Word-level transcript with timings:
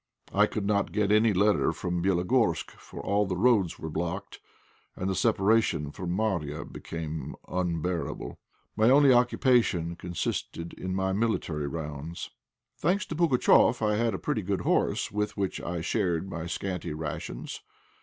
I 0.33 0.47
could 0.47 0.65
not 0.65 0.91
get 0.91 1.11
any 1.11 1.31
letter 1.31 1.71
from 1.71 2.01
Bélogorsk, 2.01 2.71
for 2.71 3.01
all 3.01 3.27
the 3.27 3.37
roads 3.37 3.77
were 3.77 3.87
blocked, 3.91 4.39
and 4.95 5.07
the 5.07 5.13
separation 5.13 5.91
from 5.91 6.09
Marya 6.11 6.65
became 6.65 7.35
unbearable. 7.47 8.39
My 8.75 8.89
only 8.89 9.13
occupation 9.13 9.95
consisted 9.95 10.73
in 10.73 10.95
my 10.95 11.13
military 11.13 11.67
rounds. 11.67 12.31
Thanks 12.79 13.05
to 13.05 13.15
Pugatchéf, 13.15 13.83
I 13.87 13.95
had 13.97 14.15
a 14.15 14.17
pretty 14.17 14.41
good 14.41 14.61
horse, 14.61 15.11
with 15.11 15.37
which 15.37 15.61
I 15.61 15.81
shared 15.81 16.27
my 16.27 16.47
scanty 16.47 16.93
rations. 16.95 17.61